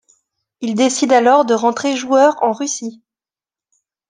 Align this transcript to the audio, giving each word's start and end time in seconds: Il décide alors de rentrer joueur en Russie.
Il 0.61 0.73
décide 0.73 1.13
alors 1.13 1.45
de 1.45 1.53
rentrer 1.53 1.95
joueur 1.95 2.41
en 2.41 2.53
Russie. 2.53 3.03